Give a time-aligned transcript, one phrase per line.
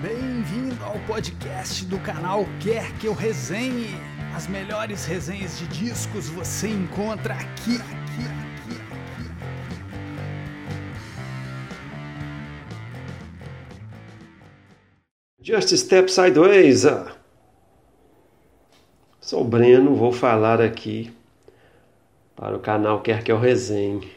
[0.00, 3.96] Bem-vindo ao podcast do canal Quer Que Eu Resenhe.
[4.32, 9.26] As melhores resenhas de discos você encontra aqui, aqui, aqui, aqui.
[15.42, 16.84] Just Step Sideways.
[19.20, 21.12] Sou o Breno, vou falar aqui
[22.36, 24.12] para o canal Quer Que Eu Resenhe.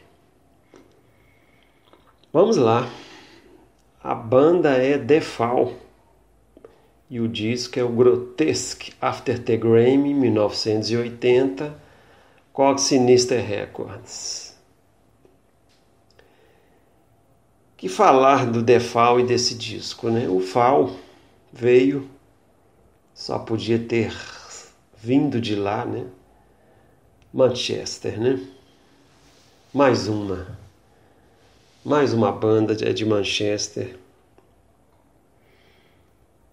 [2.31, 2.87] Vamos lá.
[4.03, 5.73] A banda é The Fall
[7.07, 11.79] e o disco é o Grotesque After the Grammy 1980,
[12.51, 14.57] Cog Sinister Records.
[17.77, 20.27] Que falar do The Fall e desse disco, né?
[20.27, 20.95] O Fall
[21.53, 22.09] veio,
[23.13, 24.11] só podia ter
[24.97, 26.07] vindo de lá, né?
[27.31, 28.39] Manchester, né?
[29.71, 30.60] Mais uma
[31.83, 33.97] mais uma banda de, de Manchester.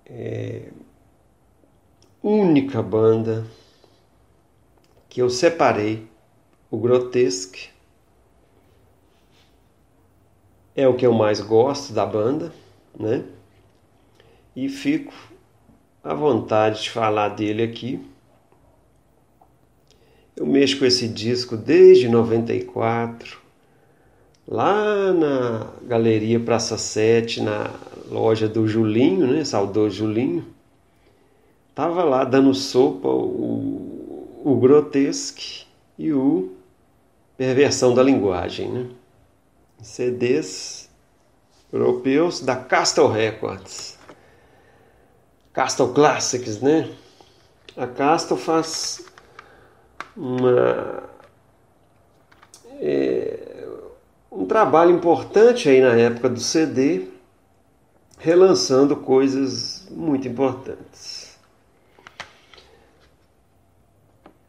[0.07, 0.71] É,
[2.23, 3.47] única banda
[5.09, 6.07] que eu separei,
[6.71, 7.69] o Grotesque.
[10.75, 12.53] É o que eu mais gosto da banda,
[12.99, 13.25] né?
[14.57, 15.13] E fico
[16.03, 18.01] à vontade de falar dele aqui.
[20.37, 23.48] Eu mexo com esse disco desde 94
[24.49, 27.71] lá na Galeria Praça 7, na
[28.11, 29.45] loja do Julinho, né?
[29.45, 30.47] Saudoso Julinho.
[31.75, 35.67] Tava lá dando sopa o, o Grotesque
[35.99, 36.53] e o
[37.37, 38.87] Perversão da Linguagem, né?
[39.83, 40.89] CDs
[41.73, 43.99] europeus da Castle Records.
[45.53, 46.91] Castle Classics, né?
[47.77, 49.05] A Castle faz
[50.17, 51.05] uma
[52.81, 53.48] é,
[54.49, 57.09] trabalho importante aí na época do CD,
[58.19, 61.39] relançando coisas muito importantes.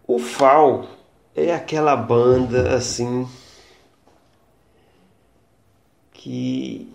[0.08, 0.88] O FAL
[1.36, 3.27] é aquela banda assim
[6.14, 6.92] que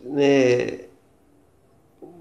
[0.00, 0.86] né,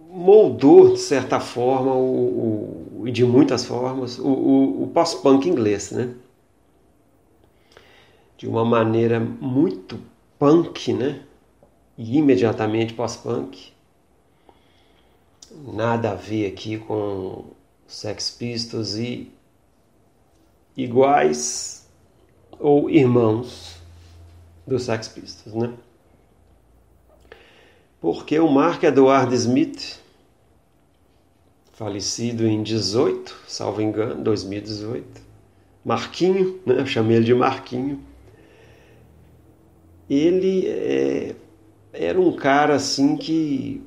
[0.09, 6.13] moldou de certa forma o, e de muitas formas o, o, o pós-punk inglês, né?
[8.36, 10.11] De uma maneira muito
[10.41, 11.22] punk, né?
[11.96, 13.72] E imediatamente pós-punk.
[15.52, 17.46] Nada a ver aqui com
[17.85, 19.31] Sex Pistols e
[20.75, 21.88] iguais
[22.59, 23.75] ou irmãos
[24.66, 25.75] do Sex Pistols, né?
[28.00, 30.00] Porque o Mark Edward Smith,
[31.74, 35.22] falecido em 18, salvo engano, 2018,
[35.85, 36.80] Marquinho, né?
[36.80, 38.09] Eu chamei ele de Marquinho
[40.14, 41.36] ele é,
[41.94, 43.82] era um cara assim que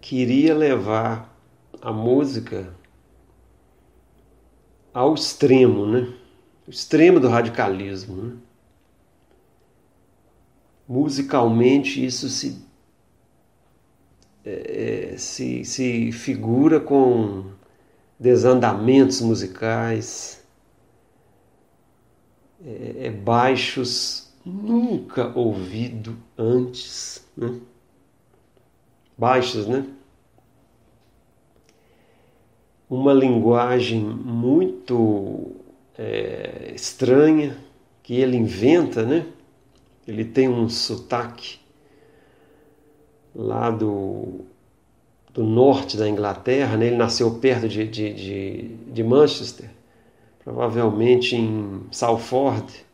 [0.00, 1.36] queria levar
[1.82, 2.72] a música
[4.94, 6.14] ao extremo, né?
[6.64, 8.22] O extremo do radicalismo.
[8.22, 8.36] Né?
[10.86, 12.64] Musicalmente isso se,
[14.44, 17.50] é, é se, se figura com
[18.16, 20.40] desandamentos musicais,
[22.64, 27.58] é, é baixos nunca ouvido antes, né?
[29.18, 29.84] Baixas, né?
[32.88, 35.56] Uma linguagem muito
[35.98, 37.58] é, estranha
[38.04, 39.26] que ele inventa, né?
[40.06, 41.58] Ele tem um sotaque
[43.34, 44.44] lá do,
[45.34, 46.86] do norte da Inglaterra, né?
[46.86, 49.68] ele nasceu perto de, de, de, de Manchester,
[50.44, 52.85] provavelmente em Salford,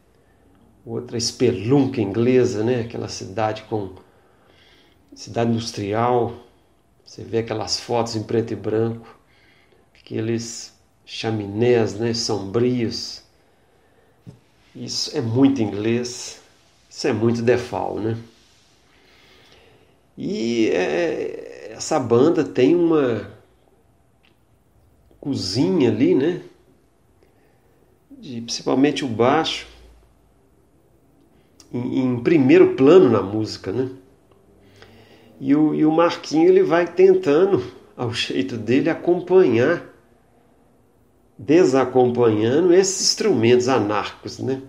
[0.84, 2.80] outra espelunca inglesa, né?
[2.80, 3.94] Aquela cidade com
[5.14, 6.34] cidade industrial.
[7.04, 9.18] Você vê aquelas fotos em preto e branco,
[9.94, 10.72] aqueles
[11.04, 13.22] chaminés, né, sombrios.
[14.74, 16.40] Isso é muito inglês.
[16.88, 18.16] Isso é muito defal, né?
[20.16, 23.30] E é, essa banda tem uma
[25.20, 26.42] cozinha ali, né?
[28.10, 29.66] De, principalmente o baixo,
[31.72, 33.88] em, em primeiro plano na música, né?
[35.40, 37.62] E o, e o Marquinho ele vai tentando,
[37.96, 39.84] ao jeito dele, acompanhar,
[41.36, 44.62] desacompanhando esses instrumentos anarcos, né?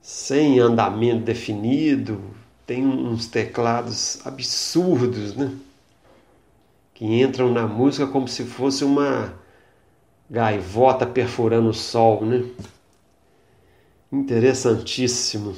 [0.00, 2.20] Sem andamento definido,
[2.66, 5.52] tem uns teclados absurdos, né?
[6.94, 9.34] Que entram na música como se fosse uma
[10.28, 12.44] gaivota perfurando o sol, né?
[14.12, 15.56] Interessantíssimo.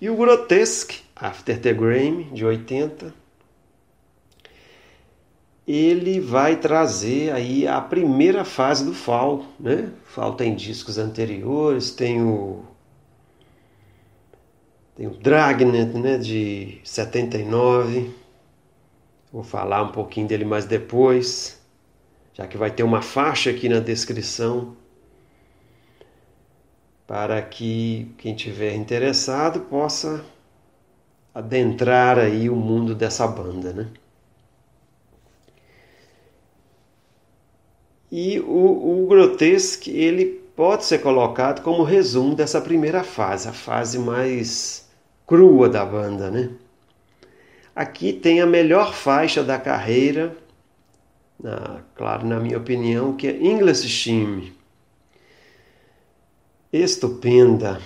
[0.00, 3.12] E o Grotesque, After the Grammy, de 80,
[5.66, 9.90] ele vai trazer aí a primeira fase do Fall, né?
[10.04, 12.64] Fall tem discos anteriores, tem o
[14.94, 18.14] tem o Dragnet, né, de 79.
[19.32, 21.60] Vou falar um pouquinho dele mais depois,
[22.32, 24.76] já que vai ter uma faixa aqui na descrição
[27.10, 30.24] para que quem tiver interessado possa
[31.34, 33.88] adentrar aí o mundo dessa banda, né?
[38.12, 43.98] E o, o Grotesque, ele pode ser colocado como resumo dessa primeira fase, a fase
[43.98, 44.88] mais
[45.26, 46.50] crua da banda, né?
[47.74, 50.36] Aqui tem a melhor faixa da carreira,
[51.42, 54.59] na, claro, na minha opinião, que é English Steam.
[56.72, 57.80] Estupenda.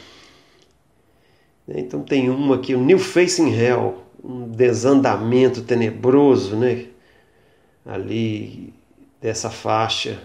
[1.66, 6.86] Então tem uma aqui, o New Facing Hell, um desandamento tenebroso, né?
[7.86, 8.72] Ali
[9.20, 10.22] dessa faixa.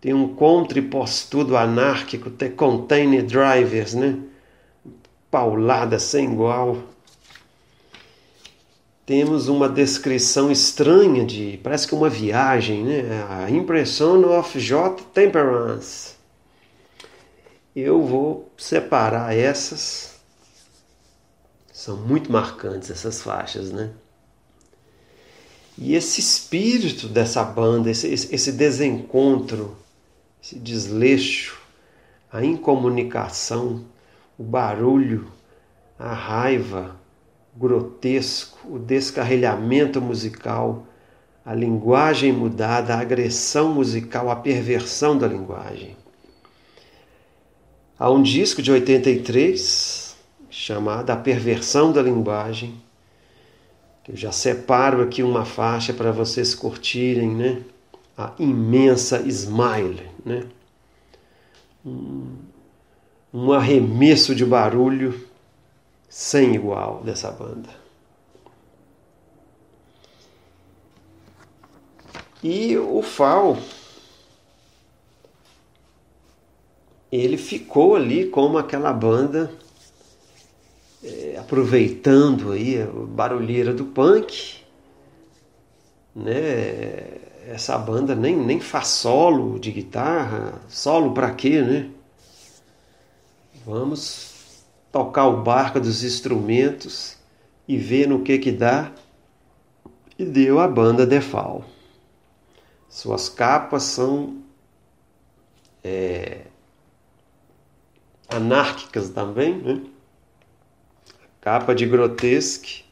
[0.00, 4.18] Tem um contrapostudo anárquico, The Container Drivers, né?
[5.30, 6.78] paulada sem igual.
[9.06, 13.26] Temos uma descrição estranha de, parece que uma viagem, né?
[13.28, 15.02] A Impression of J.
[15.12, 16.19] Temperance.
[17.74, 20.18] Eu vou separar essas.
[21.72, 23.92] São muito marcantes essas faixas, né?
[25.78, 29.76] E esse espírito dessa banda, esse, esse desencontro,
[30.42, 31.58] esse desleixo,
[32.30, 33.84] a incomunicação,
[34.38, 35.30] o barulho,
[35.98, 36.96] a raiva,
[37.56, 40.86] o grotesco, o descarrilhamento musical,
[41.46, 45.96] a linguagem mudada, a agressão musical, a perversão da linguagem.
[48.00, 50.16] Há um disco de 83
[50.48, 52.82] chamado A Perversão da Linguagem,
[54.08, 57.62] eu já separo aqui uma faixa para vocês curtirem, né?
[58.16, 60.46] A imensa Smile, né?
[61.84, 65.28] um arremesso de barulho
[66.08, 67.68] sem igual dessa banda.
[72.42, 73.58] E o Fal,
[77.10, 79.50] ele ficou ali como aquela banda,
[81.02, 84.60] é, aproveitando aí a barulheira do punk,
[86.14, 87.18] né?
[87.46, 91.90] Essa banda nem, nem faz solo de guitarra, solo para quê, né?
[93.66, 97.16] Vamos tocar o barco dos instrumentos
[97.66, 98.92] e ver no que que dá.
[100.18, 101.64] E deu a banda Defal.
[102.88, 104.42] Suas capas são
[105.82, 106.42] é,
[108.30, 109.80] anárquicas também, né?
[111.40, 112.84] Capa de Grotesque.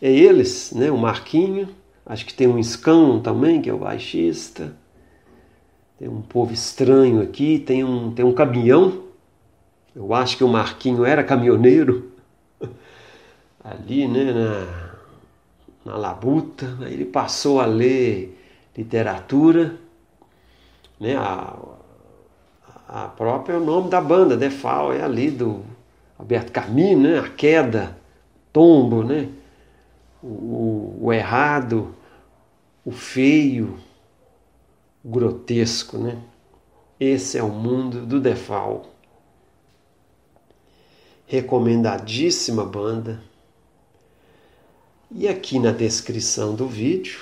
[0.00, 0.90] É eles, né?
[0.90, 1.68] O Marquinho.
[2.04, 4.76] Acho que tem um Scão também, que é o baixista.
[5.98, 7.58] Tem um povo estranho aqui.
[7.58, 9.04] Tem um, tem um caminhão
[9.94, 12.10] eu acho que o Marquinho era caminhoneiro
[13.62, 16.76] ali, né, na, na Labuta.
[16.80, 18.36] Ele passou a ler
[18.76, 19.78] literatura,
[20.98, 21.56] né, a,
[22.94, 25.64] a própria o nome da banda, Defal, é ali do
[26.16, 27.98] Alberto Camus, né, a queda,
[28.52, 29.30] tombo, né,
[30.22, 31.92] o, o errado,
[32.84, 33.80] o feio,
[35.04, 36.22] o grotesco, né.
[37.00, 38.86] Esse é o mundo do Defal
[41.26, 43.20] recomendadíssima banda.
[45.10, 47.18] E aqui na descrição do vídeo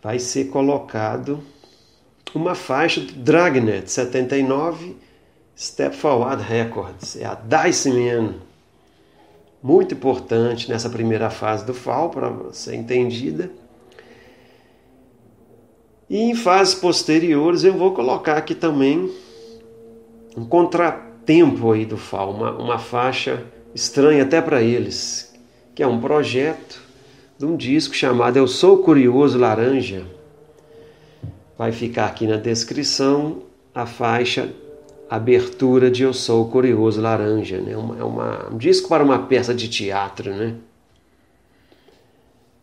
[0.00, 1.42] vai ser colocado
[2.34, 4.96] uma faixa do Dragnet 79
[5.58, 8.34] Step Forward Records, é a Dice Man.
[9.62, 13.50] Muito importante nessa primeira fase do FAL para ser entendida.
[16.10, 19.10] E em fases posteriores eu vou colocar aqui também
[20.36, 25.34] um contrato tempo aí do FAO, uma, uma faixa estranha até para eles,
[25.74, 26.82] que é um projeto
[27.38, 30.15] de um disco chamado Eu Sou Curioso Laranja.
[31.56, 33.42] Vai ficar aqui na descrição
[33.74, 34.52] a faixa
[35.08, 37.60] Abertura de Eu Sou Curioso Laranja.
[37.60, 37.72] Né?
[37.72, 40.56] É um disco para uma peça de teatro, né?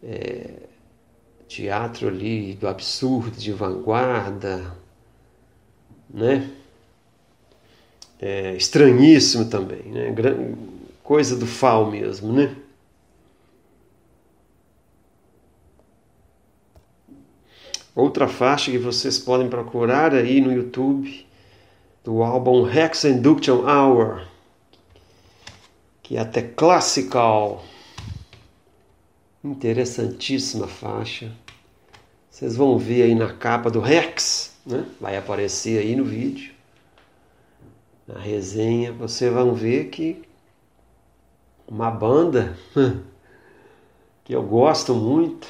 [0.03, 0.49] É,
[1.47, 4.75] teatro ali do absurdo, de vanguarda,
[6.09, 6.49] né?
[8.23, 10.15] é, estranhíssimo também, né?
[11.03, 12.55] coisa do FAO mesmo, né?
[17.95, 21.27] Outra faixa que vocês podem procurar aí no YouTube
[22.03, 24.25] do álbum Hex Induction Hour,
[26.01, 27.63] que é até classical.
[29.43, 31.31] Interessantíssima faixa.
[32.31, 34.85] Vocês vão ver aí na capa do Rex, né?
[34.99, 36.51] vai aparecer aí no vídeo.
[38.07, 40.23] Na resenha, vocês vão ver que
[41.67, 42.57] uma banda
[44.25, 45.47] que eu gosto muito,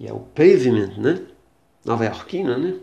[0.00, 1.20] que é o Pavement, né?
[1.84, 2.74] Nova Yorkina, né?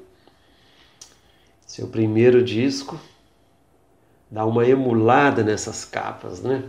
[1.66, 3.00] Seu primeiro disco
[4.30, 6.64] dá uma emulada nessas capas, né?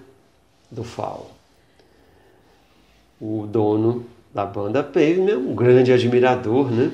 [0.71, 1.31] Do Fall.
[3.21, 6.93] O dono da banda Pavement, um grande admirador, né?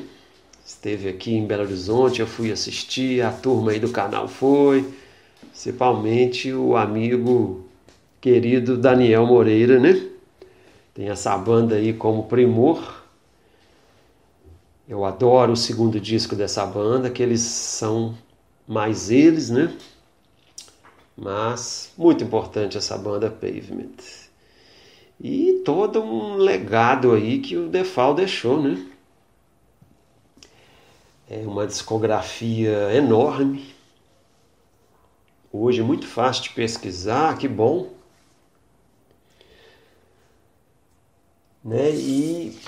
[0.67, 4.93] Esteve aqui em Belo Horizonte, eu fui assistir, a turma aí do canal foi,
[5.51, 7.65] principalmente o amigo
[8.21, 10.09] querido Daniel Moreira, né?
[10.93, 13.04] Tem essa banda aí como primor.
[14.87, 18.17] Eu adoro o segundo disco dessa banda, que eles são
[18.69, 19.75] mais eles, né?
[21.17, 23.97] Mas muito importante essa banda Pavement.
[25.19, 28.85] E todo um legado aí que o Defal deixou, né?
[31.31, 33.75] É uma discografia enorme.
[35.51, 37.91] Hoje é muito fácil de pesquisar, que bom.
[41.65, 41.91] Né?
[41.93, 42.59] E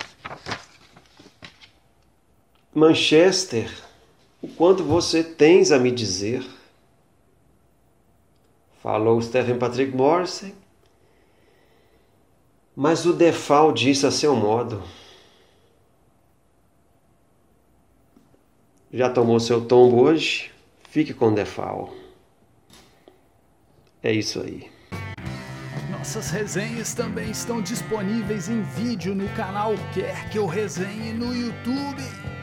[2.77, 3.75] Manchester,
[4.43, 6.47] o quanto você tens a me dizer?
[8.83, 10.53] Falou Stephen Patrick Morrison.
[12.77, 14.83] Mas o Defal disse a seu modo.
[18.93, 20.53] Já tomou seu tombo hoje?
[20.91, 21.95] Fique com o Defal.
[24.03, 24.71] É isso aí.
[25.91, 32.36] Nossas resenhas também estão disponíveis em vídeo no canal Quer Que Eu Resenhe no YouTube.